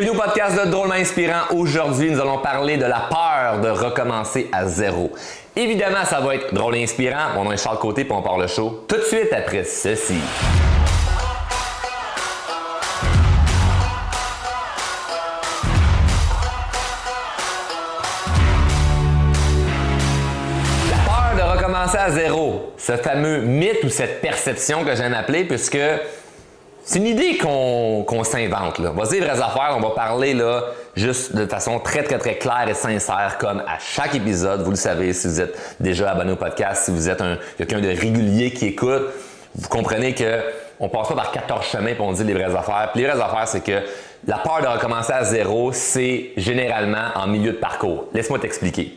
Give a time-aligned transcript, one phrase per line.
[0.00, 1.52] Bienvenue au podcast de Drôlement Inspirant.
[1.56, 5.10] Aujourd'hui, nous allons parler de la peur de recommencer à zéro.
[5.56, 7.34] Évidemment, ça va être drôle et inspirant.
[7.34, 10.20] Mon nom est Charles Côté, puis on part le show tout de suite après ceci.
[20.92, 25.42] La peur de recommencer à zéro, ce fameux mythe ou cette perception que j'aime appeler,
[25.42, 25.76] puisque
[26.88, 28.78] c'est une idée qu'on s'invente.
[28.78, 28.92] Là.
[28.96, 30.64] On va dire vraies affaires, on va parler là,
[30.96, 34.62] juste de façon très très très claire et sincère, comme à chaque épisode.
[34.62, 37.82] Vous le savez, si vous êtes déjà abonné au podcast, si vous êtes un, quelqu'un
[37.82, 39.02] de régulier qui écoute,
[39.54, 40.40] vous comprenez que
[40.80, 42.88] on passe pas par 14 chemins pour on dit les vraies affaires.
[42.94, 43.82] Puis les vraies affaires, c'est que
[44.26, 48.06] la peur de recommencer à zéro, c'est généralement en milieu de parcours.
[48.14, 48.96] Laisse-moi t'expliquer.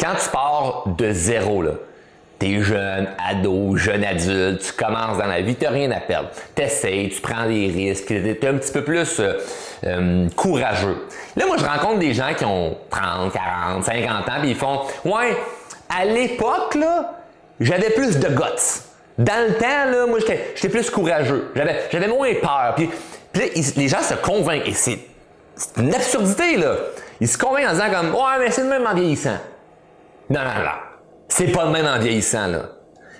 [0.00, 1.72] Quand tu pars de zéro, là,
[2.38, 6.28] T'es jeune, ado, jeune adulte, tu commences dans la vie, t'as rien à perdre.
[6.54, 9.32] T'essayes, tu prends des risques, t'es un petit peu plus euh,
[9.84, 11.04] euh, courageux.
[11.36, 14.82] Là, moi, je rencontre des gens qui ont 30, 40, 50 ans, puis ils font
[15.04, 15.36] Ouais,
[15.88, 17.14] à l'époque, là,
[17.58, 18.82] j'avais plus de guts.
[19.18, 21.50] Dans le temps, là, moi, j'étais plus courageux.
[21.56, 22.74] J'avais, j'avais moins peur.
[22.76, 22.88] Puis,
[23.32, 25.00] puis là, les gens se convainquent, et c'est,
[25.76, 26.76] une absurdité, là.
[27.20, 29.38] Ils se convainquent en disant comme Ouais, mais c'est le même en vieillissant.
[30.30, 30.87] Non, non, non.
[31.28, 32.62] C'est pas le même en vieillissant, là.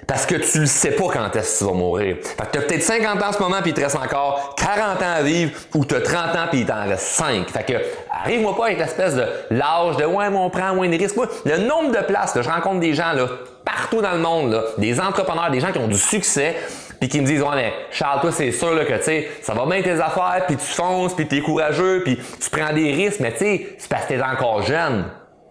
[0.07, 2.17] Parce que tu le sais pas quand est-ce que tu vas mourir.
[2.23, 5.03] Fait que t'as peut-être 50 ans en ce moment puis il te reste encore 40
[5.03, 7.51] ans à vivre ou t'as 30 ans puis il t'en reste 5.
[7.51, 7.75] Fait que
[8.11, 11.17] arrive-moi pas avec l'espèce de l'âge de ouais, mais on prend moins de risques.
[11.45, 13.29] Le nombre de places, là, je rencontre des gens là,
[13.67, 16.57] partout dans le monde, là, des entrepreneurs, des gens qui ont du succès
[16.99, 19.55] puis qui me disent ouais mais Charles toi c'est sûr là, que tu sais ça
[19.55, 23.21] va bien tes affaires puis tu fonces puis t'es courageux puis tu prends des risques
[23.21, 25.05] mais tu sais c'est parce que t'es encore jeune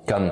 [0.08, 0.31] comme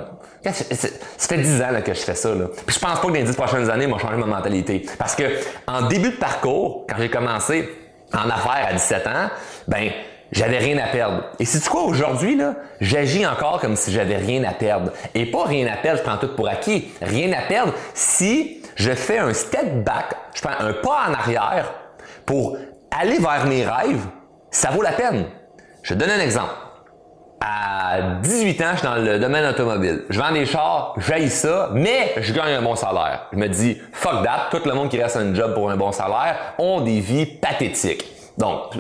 [0.51, 2.33] ça fait 10 ans là, que je fais ça.
[2.33, 2.45] Là.
[2.65, 4.85] Puis je pense pas que les 10 prochaines années, m'a changé ma mentalité.
[4.97, 5.23] Parce que
[5.67, 7.69] en début de parcours, quand j'ai commencé
[8.13, 9.29] en affaires à 17 ans,
[9.67, 9.91] ben
[10.31, 11.23] j'avais rien à perdre.
[11.39, 14.91] Et c'est quoi aujourd'hui là, j'agis encore comme si j'avais rien à perdre.
[15.13, 16.91] Et pas rien à perdre, je prends tout pour acquis.
[17.01, 21.73] Rien à perdre si je fais un step back, je prends un pas en arrière
[22.25, 22.57] pour
[22.91, 24.05] aller vers mes rêves,
[24.51, 25.25] ça vaut la peine.
[25.83, 26.53] Je donne un exemple
[27.45, 30.03] à 18 ans, je suis dans le domaine automobile.
[30.09, 33.27] Je vends des chars, j'aille ça, mais je gagne un bon salaire.
[33.31, 35.91] Je me dis, fuck that, tout le monde qui reste un job pour un bon
[35.91, 38.05] salaire ont des vies pathétiques.
[38.37, 38.73] Donc,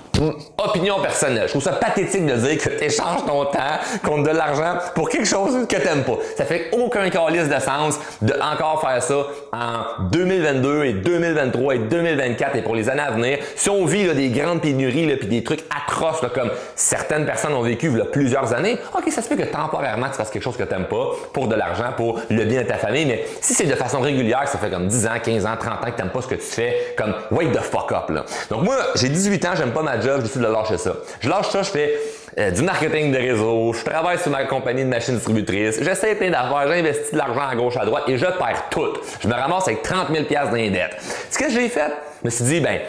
[0.57, 1.43] opinion personnelle.
[1.45, 3.59] Je trouve ça pathétique de dire que tu échanges ton temps
[4.03, 6.17] contre de l'argent pour quelque chose que t'aimes pas.
[6.37, 11.79] Ça fait aucun calice de sens de encore faire ça en 2022 et 2023 et
[11.79, 13.39] 2024 et pour les années à venir.
[13.55, 17.89] Si on vit des grandes pénuries et des trucs atroces comme certaines personnes ont vécu
[18.01, 20.85] a plusieurs années, ok, ça se peut que temporairement tu fasses quelque chose que t'aimes
[20.85, 23.99] pas pour de l'argent, pour le bien de ta famille, mais si c'est de façon
[23.99, 26.35] régulière, ça fait comme 10 ans, 15 ans, 30 ans que t'aimes pas ce que
[26.35, 28.25] tu fais, comme wake the fuck up là.
[28.49, 30.93] Donc moi, j'ai 18 j'aime pas ma job, je décide de lâcher ça.
[31.19, 31.99] Je lâche ça, je fais
[32.37, 36.29] euh, du marketing de réseau, je travaille sur ma compagnie de machines distributrices, j'essaie plein
[36.29, 38.93] d'affaires, j'investis de l'argent à gauche, à droite et je perds tout.
[39.21, 40.97] Je me ramasse avec 30 000 dans les dettes.
[41.29, 42.79] Ce que j'ai fait, je me suis dit, ben,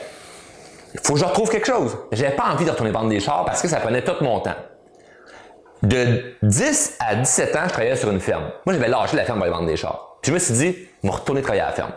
[0.95, 1.97] il faut que je retrouve quelque chose.
[2.13, 4.57] J'avais pas envie de retourner vendre des chars parce que ça prenait tout mon temps.
[5.83, 8.45] De 10 à 17 ans, je travaillais sur une ferme.
[8.65, 10.17] Moi, j'avais lâché la ferme pour aller vendre des chars.
[10.23, 11.93] Puis je me suis dit, je vais retourner travailler à la ferme.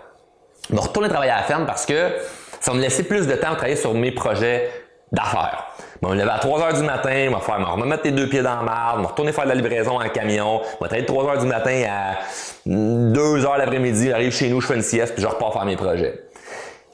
[0.69, 2.11] Je vais retourner travailler à la ferme parce que
[2.59, 4.69] ça me laisser plus de temps à travailler sur mes projets
[5.11, 5.65] d'affaires.
[6.01, 8.27] Bon, me lever à 3 heures du matin, je vais faire, me mettre les deux
[8.27, 11.01] pieds dans la marde, je vais retourner faire de la livraison en camion, je vais
[11.01, 12.17] de 3 heures du matin à
[12.65, 15.75] 2 heures l'après-midi, j'arrive chez nous, je fais une sieste, puis je repars faire mes
[15.75, 16.23] projets.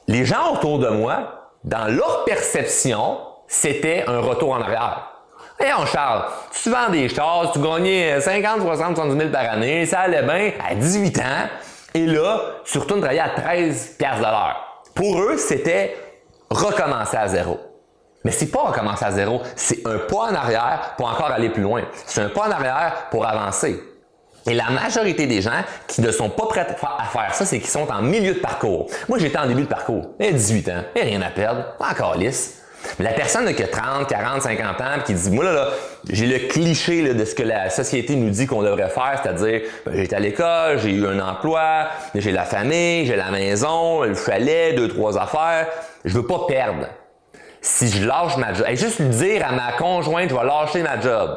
[0.08, 5.12] Les gens autour de moi, dans leur perception, c'était un retour en arrière.
[5.58, 6.24] Hey, on Charles,
[6.62, 10.52] tu vends des chars, tu gagnais 50, 60, 70 000 par année, ça allait bien
[10.68, 11.48] à 18 ans,
[11.94, 14.84] et là, tu retournes travailler à 13 de l'heure.
[14.94, 15.96] Pour eux, c'était
[16.50, 17.58] recommencer à zéro.
[18.26, 21.62] Mais c'est pas recommencer à zéro, c'est un pas en arrière pour encore aller plus
[21.62, 21.84] loin.
[22.06, 23.80] C'est un pas en arrière pour avancer.
[24.48, 26.66] Et la majorité des gens qui ne sont pas prêts
[26.98, 28.88] à faire ça, c'est qu'ils sont en milieu de parcours.
[29.08, 30.10] Moi, j'étais en début de parcours.
[30.18, 32.64] J'ai 18 ans, et rien à perdre, encore lisse.
[32.98, 35.68] Mais la personne qui a 30, 40, 50 ans, qui dit, moi là, là
[36.10, 39.94] j'ai le cliché de ce que la société nous dit qu'on devrait faire, c'est-à-dire, ben,
[40.00, 44.74] été à l'école, j'ai eu un emploi, j'ai la famille, j'ai la maison, le chalet,
[44.74, 45.68] deux, trois affaires.
[46.04, 46.88] Je veux pas perdre.
[47.60, 50.82] Si je lâche ma job, et juste lui dire à ma conjointe, je vais lâcher
[50.82, 51.36] ma job,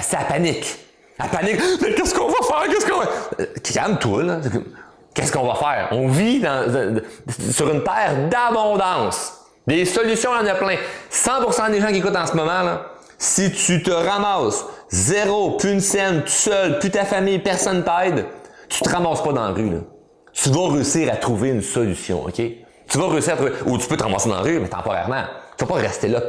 [0.00, 0.78] ça panique.
[1.18, 1.60] Elle panique.
[1.82, 2.68] Mais qu'est-ce qu'on va faire?
[2.70, 3.06] Qu'est-ce qu'on va...
[3.40, 4.40] Euh, calme-toi, là.
[5.14, 5.88] Qu'est-ce qu'on va faire?
[5.92, 7.00] On vit dans,
[7.50, 9.32] sur une terre d'abondance.
[9.66, 10.76] Des solutions, il y en a plein.
[11.10, 12.86] 100% des gens qui écoutent en ce moment, là,
[13.18, 18.26] si tu te ramasses zéro, plus une scène, tout seul, plus ta famille, personne t'aide,
[18.68, 19.70] tu te ramasses pas dans la rue.
[19.70, 19.78] Là.
[20.32, 22.34] Tu vas réussir à trouver une solution, OK?
[22.34, 23.52] Tu vas réussir à trouver...
[23.64, 25.24] Ou tu peux te ramasser dans la rue, mais temporairement.
[25.58, 26.20] Vas pas rester là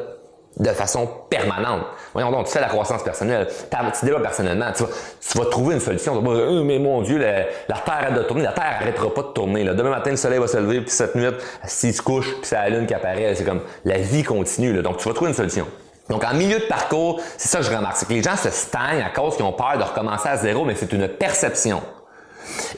[0.60, 1.84] de façon permanente.
[2.14, 4.90] Voyons donc, tu fais la croissance personnelle, tu développes personnellement, tu vas,
[5.20, 6.20] tu vas trouver une solution.
[6.20, 9.14] Tu vas dire, euh, mais mon Dieu, la, Terre arrête de tourner, la Terre arrêtera
[9.14, 9.64] pas de tourner.
[9.64, 9.74] Là.
[9.74, 11.28] Demain matin, le soleil va se lever, puis cette nuit,
[11.66, 14.74] s'il se couche, puis c'est la lune qui apparaît, c'est comme la vie continue.
[14.74, 14.82] Là.
[14.82, 15.68] Donc, tu vas trouver une solution.
[16.10, 18.50] Donc, en milieu de parcours, c'est ça que je remarque, c'est que les gens se
[18.50, 21.82] stagnent à cause qu'ils ont peur de recommencer à zéro, mais c'est une perception.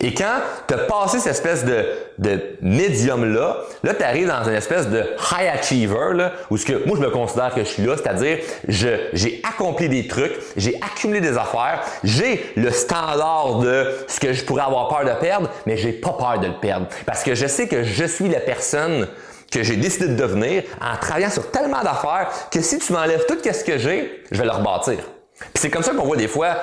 [0.01, 1.86] Et quand tu as passé cette espèce de,
[2.18, 6.86] de médium-là, là, tu arrives dans une espèce de high achiever, là, où ce que
[6.86, 11.21] moi je me considère que je suis là, c'est-à-dire j'ai accompli des trucs, j'ai accumulé
[11.21, 15.77] des affaires, j'ai le standard de ce que je pourrais avoir peur de perdre, mais
[15.77, 16.88] j'ai pas peur de le perdre.
[17.06, 19.07] Parce que je sais que je suis la personne
[19.51, 23.38] que j'ai décidé de devenir en travaillant sur tellement d'affaires que si tu m'enlèves tout
[23.44, 25.00] ce que j'ai, je vais le rebâtir.
[25.39, 26.57] Puis c'est comme ça qu'on voit des fois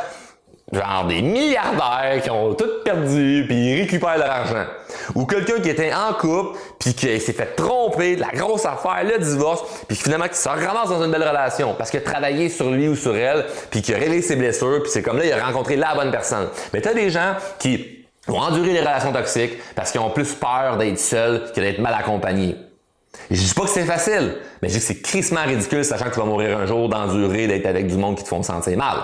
[0.72, 4.64] genre des milliardaires qui ont tout perdu puis ils récupèrent leur argent.
[5.14, 9.18] Ou quelqu'un qui était en couple puis qui s'est fait tromper, la grosse affaire, le
[9.18, 12.70] divorce, puis finalement qui se ramasse dans une belle relation parce qu'il a travaillé sur
[12.70, 15.32] lui ou sur elle, puis qui a réglé ses blessures, puis c'est comme là il
[15.32, 16.48] a rencontré la bonne personne.
[16.72, 20.34] Mais tu as des gens qui ont enduré les relations toxiques parce qu'ils ont plus
[20.34, 22.56] peur d'être seuls que d'être mal accompagnés.
[23.30, 26.14] Je dis pas que c'est facile, mais je dis que c'est crissement ridicule, sachant que
[26.14, 28.98] tu vas mourir un jour, d'endurer, d'être avec du monde qui te font sentir mal.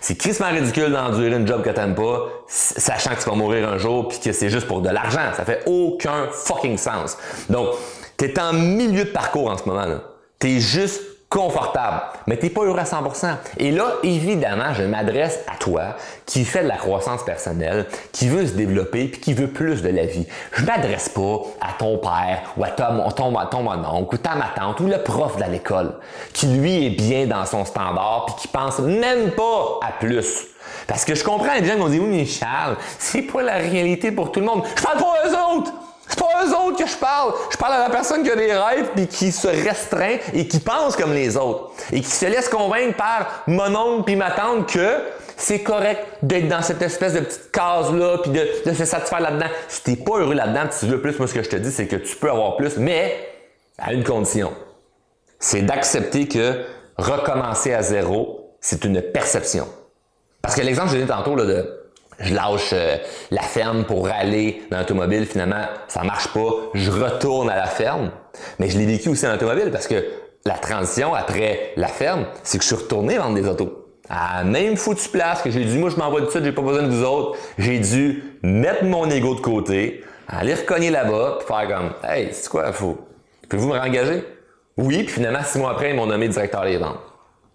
[0.00, 3.78] C'est crissement ridicule d'endurer une job que t'aimes pas, sachant que tu vas mourir un
[3.78, 5.32] jour, puis que c'est juste pour de l'argent.
[5.36, 7.18] Ça fait aucun fucking sens.
[7.50, 7.68] Donc,
[8.16, 9.84] t'es en milieu de parcours en ce moment.
[9.84, 10.02] là.
[10.38, 13.34] T'es juste confortable, mais tu n'es pas heureux à 100%.
[13.58, 18.46] Et là, évidemment, je m'adresse à toi qui fait de la croissance personnelle, qui veut
[18.46, 20.26] se développer puis qui veut plus de la vie.
[20.52, 24.48] Je m'adresse pas à ton père ou à ton, ton, ton oncle ou ta ma
[24.56, 25.94] tante ou le prof de l'école
[26.32, 30.46] qui lui est bien dans son standard puis qui pense même pas à plus.
[30.86, 33.56] Parce que je comprends les gens qui vont dire oui mais Charles, c'est pas la
[33.56, 34.62] réalité pour tout le monde.
[34.76, 35.72] Je parle pas aux autres.
[36.16, 37.34] C'est pas eux autres que je parle.
[37.50, 40.60] Je parle à la personne qui a des rêves puis qui se restreint et qui
[40.60, 44.72] pense comme les autres et qui se laisse convaincre par mon oncle puis ma tante
[44.72, 45.00] que
[45.36, 49.48] c'est correct d'être dans cette espèce de petite case là puis de, se satisfaire là-dedans.
[49.68, 51.86] Si t'es pas heureux là-dedans, tu veux plus, moi ce que je te dis c'est
[51.86, 53.14] que tu peux avoir plus, mais
[53.78, 54.52] à une condition.
[55.38, 56.64] C'est d'accepter que
[56.96, 59.68] recommencer à zéro, c'est une perception.
[60.40, 61.85] Parce que l'exemple que j'ai donné tantôt là, de
[62.18, 62.96] je lâche euh,
[63.30, 68.10] la ferme pour aller dans l'automobile, finalement, ça marche pas, je retourne à la ferme.
[68.58, 70.04] Mais je l'ai vécu aussi en automobile parce que
[70.44, 73.82] la transition après la ferme, c'est que je suis retourné vendre des autos.
[74.08, 76.84] À même foutue place que j'ai dit, moi je m'envoie de ça, j'ai pas besoin
[76.84, 77.38] de vous autres.
[77.58, 82.48] J'ai dû mettre mon ego de côté, aller recogner là-bas, puis faire comme, hey, c'est
[82.48, 82.98] quoi, faut,
[83.48, 84.24] pouvez-vous me rengager?
[84.76, 87.00] Oui, puis finalement, six mois après, ils m'ont nommé directeur des ventes.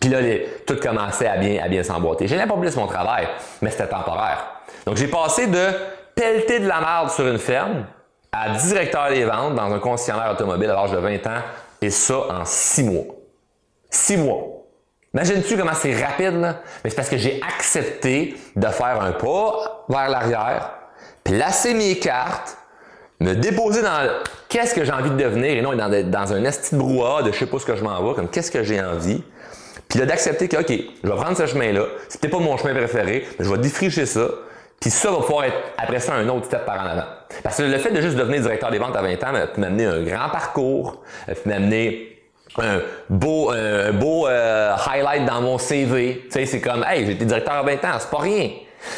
[0.02, 0.18] Puis là,
[0.66, 2.28] tout commençait à bien, à bien s'emboîter.
[2.28, 3.28] J'aimais pas plus mon travail,
[3.62, 4.46] mais c'était temporaire.
[4.86, 5.68] Donc, j'ai passé de
[6.16, 7.86] pelleter de la merde sur une ferme
[8.32, 11.42] à directeur des ventes dans un concessionnaire automobile à l'âge de 20 ans,
[11.82, 13.04] et ça en six mois.
[13.92, 14.40] Six mois.
[15.14, 16.62] Imagines-tu comment c'est rapide, là?
[16.84, 20.72] Mais c'est parce que j'ai accepté de faire un pas vers l'arrière,
[21.24, 22.58] placer mes cartes,
[23.20, 24.10] me déposer dans
[24.50, 27.32] qu'est-ce que j'ai envie de devenir et non dans, dans un esti de brouhaha de
[27.32, 29.22] je sais pas ce que je m'en vais, comme qu'est-ce que j'ai envie.
[29.92, 30.72] Puis là, d'accepter que, OK,
[31.04, 34.26] je vais prendre ce chemin-là, c'était pas mon chemin préféré, mais je vais défricher ça,
[34.80, 37.04] puis ça va pouvoir être, après ça, un autre step par en avant.
[37.44, 39.86] Parce que le fait de juste devenir directeur des ventes à 20 ans m'a amené
[39.86, 41.04] un grand parcours,
[41.46, 42.22] m'a amené
[42.58, 42.80] un
[43.10, 46.22] beau, un beau euh, highlight dans mon CV.
[46.24, 48.50] Tu sais, c'est comme, hey, été directeur à 20 ans, c'est pas rien.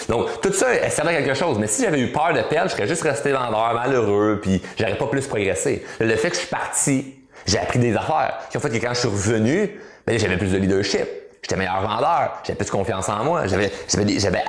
[0.09, 1.57] Donc, tout ça, ça servait à quelque chose.
[1.57, 4.95] Mais si j'avais eu peur de perdre, je serais juste resté vendeur, malheureux, puis j'aurais
[4.95, 5.83] pas plus progressé.
[5.99, 7.15] Le fait que je suis parti,
[7.47, 11.07] j'ai appris des affaires qui fait quand je suis revenu, j'avais plus de leadership.
[11.41, 12.41] J'étais meilleur vendeur.
[12.43, 13.47] J'avais plus confiance en moi.
[13.47, 13.71] J'avais,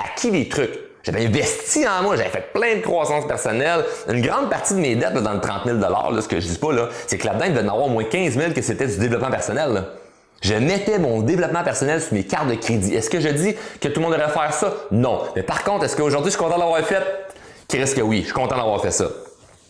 [0.05, 0.79] acquis des trucs.
[1.03, 3.85] J'avais investi en moi, j'avais fait plein de croissance personnelle.
[4.09, 6.57] Une grande partie de mes dettes dans le 30 000 là, ce que je dis
[6.57, 8.97] pas, là, c'est que là-dedans, il devait en avoir moins 15 000 que c'était du
[8.97, 9.85] développement personnel.
[10.41, 12.95] Je mettais mon développement personnel sur mes cartes de crédit.
[12.95, 14.73] Est-ce que je dis que tout le monde devrait faire ça?
[14.91, 15.25] Non.
[15.37, 17.03] Mais par contre, est-ce qu'aujourd'hui, je suis content d'avoir fait?
[17.69, 19.07] Qu'est-ce que oui, je suis content d'avoir fait ça.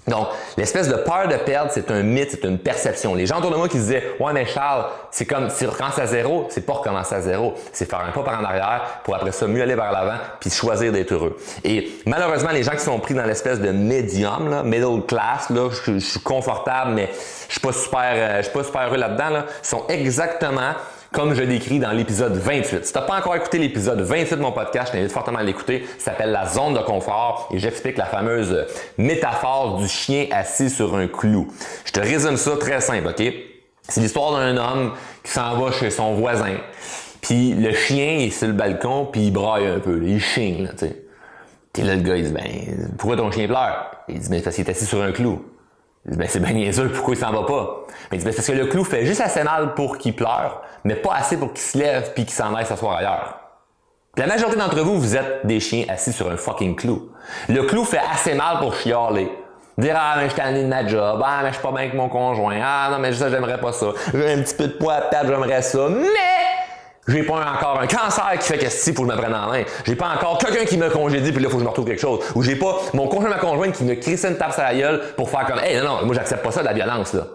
[0.07, 3.15] Donc, l'espèce de peur de perdre, c'est un mythe, c'est une perception.
[3.15, 5.99] Les gens autour de moi qui disaient, ouais, mais Charles, c'est comme, si tu recommences
[5.99, 7.55] à zéro, c'est pas recommencer à zéro.
[7.73, 10.51] C'est faire un pas par en arrière pour après ça mieux aller vers l'avant puis
[10.51, 11.37] choisir d'être heureux.
[11.65, 15.71] Et malheureusement, les gens qui sont pris dans l'espèce de médium, là, middle class, là,
[15.87, 17.09] je, suis confortable, mais
[17.49, 20.73] je suis pas super, euh, je suis pas super heureux là-dedans, là, sont exactement
[21.15, 22.85] comme je décris dans l'épisode 28.
[22.85, 25.87] Si tu pas encore écouté l'épisode 28 de mon podcast, je t'invite fortement à l'écouter.
[25.97, 28.67] Ça s'appelle la zone de confort et j'explique la fameuse
[28.99, 31.47] métaphore du chien assis sur un clou.
[31.85, 33.33] Je te résume ça très simple, OK?
[33.89, 34.93] C'est l'histoire d'un homme
[35.23, 36.57] qui s'en va chez son voisin.
[37.21, 40.87] Puis le chien est sur le balcon, puis il braille un peu, il chigne, tu
[40.87, 41.05] sais.
[41.73, 43.91] Puis là, le gars, il dit, ben, pourquoi ton chien pleure?
[44.09, 45.45] Il dit, mais parce qu'il est assis sur un clou.
[46.07, 47.87] Ben, c'est bien niaiseux, pourquoi il s'en va pas?
[48.11, 51.15] Ben, ben, parce que le clou fait juste assez mal pour qu'il pleure, mais pas
[51.15, 53.41] assez pour qu'il se lève puis qu'il s'en aille s'asseoir ailleurs.
[54.17, 57.11] La majorité d'entre vous, vous êtes des chiens assis sur un fucking clou.
[57.49, 59.29] Le clou fait assez mal pour chialer.
[59.77, 61.21] Dire Ah, mais je suis de ma job.
[61.25, 62.61] Ah, mais je suis pas bien avec mon conjoint.
[62.63, 63.87] Ah, non, mais ça, j'aimerais pas ça.
[64.13, 65.89] J'ai un petit peu de poids à table, j'aimerais ça.
[65.89, 66.34] Mais
[67.07, 69.63] j'ai pas encore un cancer qui fait que faut que je me prenne en main.
[69.85, 72.01] J'ai pas encore quelqu'un qui me congédie puis là, faut que je me retrouve quelque
[72.01, 72.25] chose.
[72.35, 75.03] Ou j'ai pas mon conjoint, ma conjointe qui me crisse une tape sur la gueule
[75.17, 77.27] pour faire comme, hey, non, non, moi, j'accepte pas ça de la violence, là.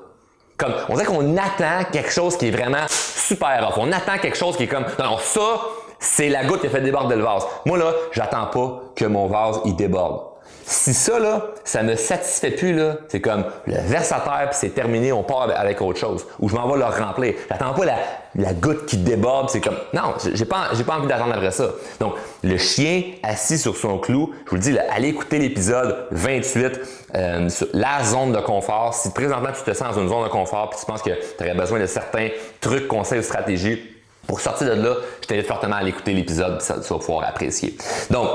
[0.58, 3.76] Comme, on dirait qu'on attend quelque chose qui est vraiment super off.
[3.78, 5.62] On attend quelque chose qui est comme, non, non, ça,
[6.00, 7.46] c'est la goutte qui a fait déborder le vase.
[7.66, 10.22] Moi, là, j'attends pas que mon vase, il déborde.
[10.66, 14.60] Si ça, là, ça me satisfait plus, là, c'est comme le verse à terre, puis
[14.60, 16.26] c'est terminé, on part avec autre chose.
[16.40, 17.36] Ou je m'en vais le remplir.
[17.50, 17.96] J'attends pas la,
[18.36, 21.70] la goutte qui déborde, c'est comme, non, j'ai pas, j'ai pas envie d'attendre après ça.
[22.00, 26.80] Donc, le chien assis sur son clou, je vous le dis, allez écouter l'épisode 28
[27.16, 28.94] euh, sur la zone de confort.
[28.94, 31.44] Si présentement tu te sens dans une zone de confort, puis tu penses que tu
[31.44, 32.30] aurais besoin de certains
[32.62, 33.80] trucs, conseils ou stratégies,
[34.28, 37.28] pour sortir de là, je t'invite fortement à aller écouter l'épisode, ça, tu vas pouvoir
[37.28, 37.76] apprécier.
[38.12, 38.30] Donc,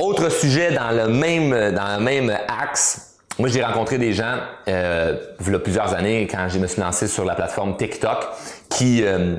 [0.00, 3.07] autre sujet dans le même, dans le même axe,
[3.38, 4.34] moi j'ai rencontré des gens,
[4.68, 5.14] euh,
[5.46, 8.26] il y a plusieurs années, quand je me suis lancé sur la plateforme TikTok,
[8.68, 9.36] qui euh,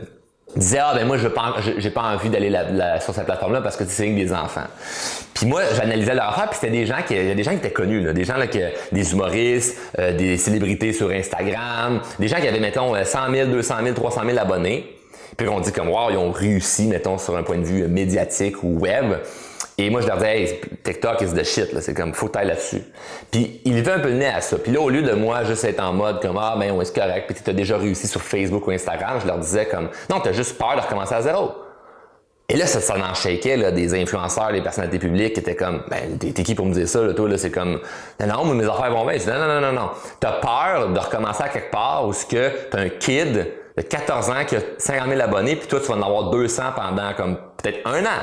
[0.55, 1.27] disaient ah ben moi je
[1.77, 2.51] j'ai pas envie d'aller
[3.01, 4.67] sur cette plateforme là parce que c'est des enfants.
[5.33, 7.57] Puis moi j'analysais leur affaire puis c'était des gens qui y a des gens qui
[7.57, 8.59] étaient connus là, des gens là qui
[8.91, 13.75] des humoristes, euh, des célébrités sur Instagram, des gens qui avaient mettons 100 000, 200
[13.83, 14.95] 000, 300 000 abonnés.
[15.37, 18.63] Puis on dit comme wow ils ont réussi mettons sur un point de vue médiatique
[18.63, 19.15] ou web.
[19.81, 21.79] Et moi, je leur disais, hey, TikTok is the shit, là.
[21.79, 22.81] C'est comme, faut tailler là-dessus.
[23.31, 24.57] Puis, il était un peu le nez à ça.
[24.57, 26.99] Puis là, au lieu de moi juste être en mode comme, ah, ben, ouais, c'est
[26.99, 30.19] correct, puis tu as déjà réussi sur Facebook ou Instagram, je leur disais comme, non,
[30.19, 31.53] t'as juste peur de recommencer à zéro.
[32.49, 36.17] Et là, ça, ça en là, des influenceurs, des personnalités publiques qui étaient comme, ben,
[36.17, 37.79] t'es qui pour me dire ça, là, toi, là, c'est comme,
[38.19, 39.13] non, non, mais mes affaires vont bien.
[39.13, 39.89] Je dis, non, non, non, non, non.
[40.19, 44.29] T'as peur de recommencer à quelque part où ce que t'as un kid de 14
[44.31, 47.37] ans qui a 50 000 abonnés, puis toi, tu vas en avoir 200 pendant comme
[47.55, 48.19] peut-être un an.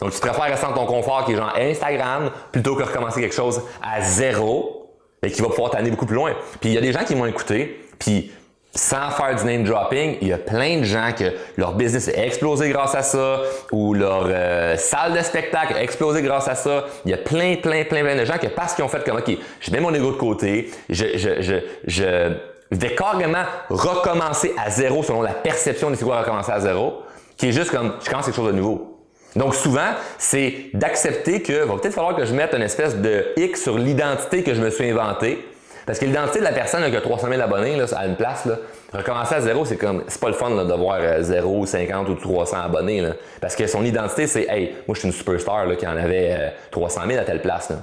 [0.00, 3.34] Donc, tu préfères rester dans ton confort qui est genre Instagram plutôt que recommencer quelque
[3.34, 6.32] chose à zéro et qui va pouvoir t'amener beaucoup plus loin.
[6.60, 8.30] Puis il y a des gens qui m'ont écouté, puis
[8.74, 11.24] sans faire du name dropping, il y a plein de gens que
[11.56, 13.40] leur business a explosé grâce à ça,
[13.72, 16.84] ou leur euh, salle de spectacle a explosé grâce à ça.
[17.04, 19.16] Il y a plein, plein, plein, plein de gens que parce qu'ils ont fait comme,
[19.16, 21.54] OK, je mets mon ego de côté, je, je, je,
[21.86, 22.32] je
[22.70, 27.02] vais carrément recommencer à zéro selon la perception de c'est quoi recommencer à zéro,
[27.36, 28.95] qui est juste comme, je commence quelque chose de nouveau.
[29.36, 33.62] Donc souvent, c'est d'accepter que va peut-être falloir que je mette une espèce de X
[33.62, 35.46] sur l'identité que je me suis inventée.
[35.84, 38.44] Parce que l'identité de la personne qui a 300 000 abonnés là, à une place,
[38.46, 38.56] là,
[38.92, 42.14] recommencer à zéro, c'est comme c'est pas le fun là, de voir 0, 50 ou
[42.14, 43.02] 300 abonnés.
[43.02, 43.10] Là.
[43.40, 46.54] Parce que son identité, c'est Hey, moi je suis une superstar là, qui en avait
[46.72, 47.70] 300 euh, 000 à telle place.
[47.70, 47.76] Là.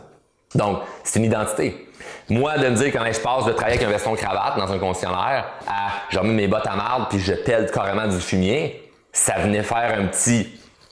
[0.56, 1.88] Donc, c'est une identité.
[2.30, 4.80] Moi, de me dire comment je passe de travailler avec un veston cravate dans un
[4.80, 9.36] concessionnaire à je remets mes bottes à marde puis je pèle carrément du fumier, ça
[9.40, 10.50] venait faire un petit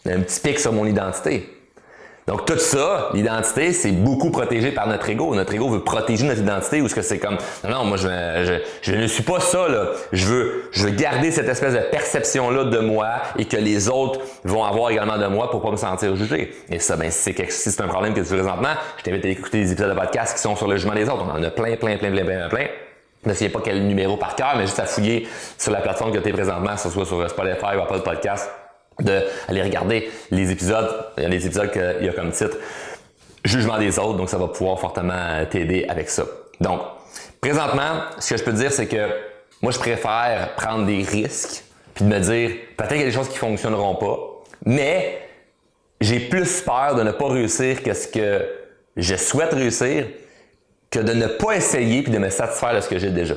[0.10, 1.50] un petit pic sur mon identité.
[2.28, 5.34] Donc tout ça, l'identité, c'est beaucoup protégé par notre ego.
[5.34, 8.08] Notre ego veut protéger notre identité ou est-ce que c'est comme non, non, moi je,
[8.08, 9.88] je, je, ne suis pas ça là.
[10.12, 13.08] Je veux je veux garder cette espèce de perception là de moi
[13.40, 16.54] et que les autres vont avoir également de moi pour pas me sentir jugé.
[16.70, 19.26] Et ça ben si c'est si c'est un problème que tu veux présentement, je t'invite
[19.26, 21.26] à écouter les épisodes de podcast qui sont sur le jugement des autres.
[21.28, 22.68] On en a plein plein plein plein plein plein.
[23.24, 25.28] Je ne sais pas quel numéro par cœur, mais juste à fouiller
[25.58, 28.50] sur la plateforme que tu es présentement, que ce soit sur Spotify ou Apple Podcast
[29.00, 30.90] d'aller regarder les épisodes.
[31.18, 32.58] Il y a des épisodes qu'il y a comme titre
[33.44, 36.26] Jugement des autres, donc ça va pouvoir fortement t'aider avec ça.
[36.60, 36.82] Donc,
[37.40, 39.10] présentement, ce que je peux te dire, c'est que
[39.64, 41.64] moi, je préfère prendre des risques
[41.96, 44.18] puis de me dire peut-être qu'il y a des choses qui fonctionneront pas,
[44.66, 45.28] mais
[46.00, 48.46] j'ai plus peur de ne pas réussir que ce que
[48.96, 50.08] je souhaite réussir
[50.92, 53.36] que de ne pas essayer puis de me satisfaire de ce que j'ai déjà.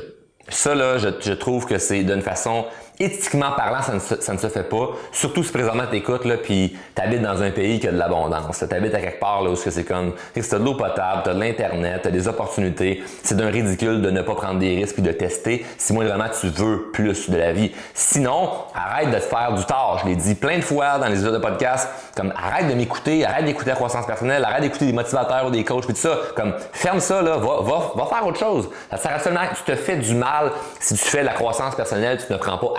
[0.48, 2.66] Ça, là, je trouve que c'est d'une façon
[2.98, 4.90] éthiquement parlant, ça ne, se, ça ne se fait pas.
[5.12, 8.64] Surtout si présentement t'écoutes, là, puis t'habites dans un pays qui a de l'abondance.
[8.68, 12.00] T'habites à quelque part, là, où c'est comme, t'as de l'eau potable, t'as de l'internet,
[12.02, 13.02] t'as des opportunités.
[13.22, 16.28] C'est d'un ridicule de ne pas prendre des risques puis de tester si moi vraiment
[16.40, 17.72] tu veux plus de la vie.
[17.94, 20.00] Sinon, arrête de te faire du tort.
[20.02, 21.88] Je l'ai dit plein de fois dans les épisodes de podcast.
[22.16, 25.64] Comme, arrête de m'écouter, arrête d'écouter la croissance personnelle, arrête d'écouter des motivateurs ou des
[25.64, 26.16] coachs tout ça.
[26.36, 28.68] Comme, ferme ça, là, va, va, va faire autre chose.
[28.90, 32.32] Ça sert absolument, tu te fais du mal si tu fais la croissance personnelle, tu
[32.32, 32.72] ne prends pas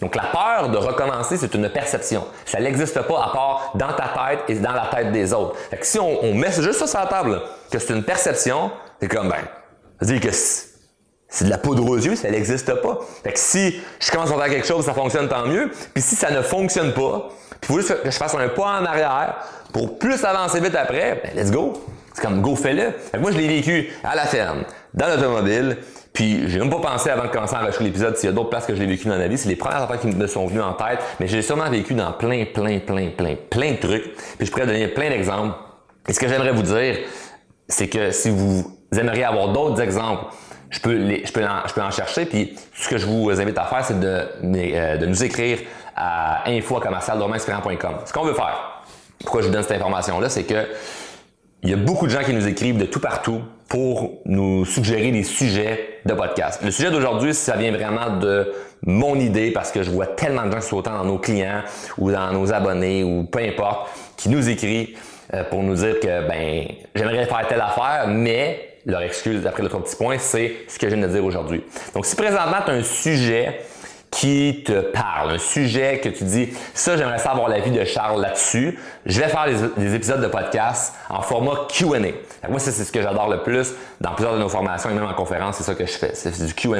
[0.00, 2.24] donc la peur de recommencer, c'est une perception.
[2.44, 5.56] Ça n'existe pas à part dans ta tête et dans la tête des autres.
[5.70, 9.08] Fait que si on, met juste ça sur la table, que c'est une perception, c'est
[9.08, 9.36] comme ben,
[10.02, 12.98] dire que c'est de la poudre aux yeux, ça n'existe pas.
[13.22, 15.70] Fait que si je commence à faire quelque chose, ça fonctionne tant mieux.
[15.94, 17.28] Puis si ça ne fonctionne pas,
[17.60, 19.36] puis il faut juste que je fasse un pas en arrière
[19.72, 21.72] pour plus avancer vite après, ben let's go.
[22.16, 22.94] C'est comme go fais-le.
[23.20, 25.76] Moi je l'ai vécu à la ferme, dans l'automobile,
[26.14, 28.48] puis j'ai même pas pensé avant de commencer à enregistrer l'épisode s'il y a d'autres
[28.48, 29.36] places que je l'ai vécu dans la vie.
[29.36, 32.12] C'est les premières affaires qui me sont venues en tête, mais j'ai sûrement vécu dans
[32.12, 34.14] plein, plein, plein, plein, plein de trucs.
[34.38, 35.54] Puis je pourrais donner plein d'exemples.
[36.08, 36.96] Et ce que j'aimerais vous dire,
[37.68, 38.64] c'est que si vous
[38.98, 40.24] aimeriez avoir d'autres exemples,
[40.70, 42.24] je peux, je, peux en, je peux en chercher.
[42.24, 45.58] Puis ce que je vous invite à faire, c'est de, euh, de nous écrire
[45.94, 47.94] à info.commercial.com.
[48.06, 48.84] Ce qu'on veut faire,
[49.20, 50.66] pourquoi je vous donne cette information-là, c'est que
[51.62, 55.10] il y a beaucoup de gens qui nous écrivent de tout partout pour nous suggérer
[55.10, 56.60] des sujets de podcast.
[56.62, 58.52] Le sujet d'aujourd'hui, ça vient vraiment de
[58.84, 61.62] mon idée parce que je vois tellement de gens qui sont autant dans nos clients
[61.98, 64.96] ou dans nos abonnés ou peu importe, qui nous écrivent
[65.34, 69.68] euh, pour nous dire que ben j'aimerais faire telle affaire, mais leur excuse d'après le
[69.68, 71.64] trois petits points, c'est ce que je viens de dire aujourd'hui.
[71.92, 73.60] Donc si présentement tu as un sujet
[74.10, 78.78] qui te parle, un sujet que tu dis, ça, j'aimerais savoir l'avis de Charles là-dessus.
[79.04, 79.46] Je vais faire
[79.76, 81.98] des, épisodes de podcast en format Q&A.
[82.48, 85.14] Moi, c'est ce que j'adore le plus dans plusieurs de nos formations et même en
[85.14, 86.12] conférence, c'est ça que je fais.
[86.14, 86.78] C'est du Q&A,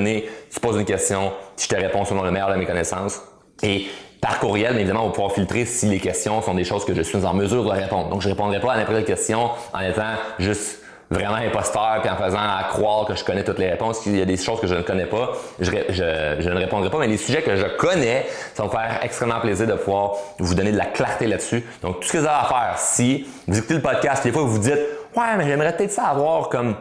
[0.50, 3.20] tu poses une question, je te réponds selon le meilleur de mes connaissances.
[3.62, 3.86] Et
[4.20, 6.94] par courriel, mais évidemment, on va pouvoir filtrer si les questions sont des choses que
[6.94, 8.08] je suis en mesure de répondre.
[8.08, 10.80] Donc, je répondrai pas à n'importe quelle question en étant juste
[11.10, 14.04] vraiment imposteur puis en faisant à croire que je connais toutes les réponses.
[14.06, 16.98] Il y a des choses que je ne connais pas, je, je, ne répondrai pas,
[16.98, 20.54] mais les sujets que je connais, ça va me faire extrêmement plaisir de pouvoir vous
[20.54, 21.64] donner de la clarté là-dessus.
[21.82, 24.42] Donc, tout ce que vous avez à faire, si vous écoutez le podcast, des fois
[24.42, 24.80] vous vous dites
[25.16, 26.76] Ouais, mais j'aimerais peut-être savoir comme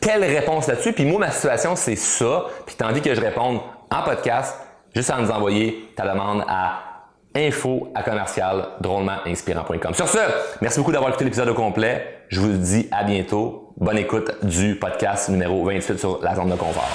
[0.00, 0.92] quelle réponse là-dessus.
[0.92, 2.44] Puis moi, ma situation, c'est ça.
[2.66, 4.58] Puis envie que je réponde en podcast,
[4.94, 6.91] juste à nous envoyer ta demande à
[7.34, 9.94] info à commercial drôlement inspirant.com.
[9.94, 10.18] Sur ce,
[10.60, 12.24] merci beaucoup d'avoir écouté l'épisode au complet.
[12.28, 13.72] Je vous dis à bientôt.
[13.76, 16.88] Bonne écoute du podcast numéro 28 sur la zone de confort.